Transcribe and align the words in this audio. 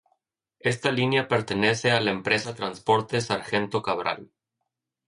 Esta 0.61 0.91
línea 0.91 1.27
pertenece 1.27 1.91
a 1.91 1.99
la 2.01 2.09
empresa 2.09 2.55
Transporte 2.55 3.21
Sargento 3.21 3.83
Cabral. 3.83 4.31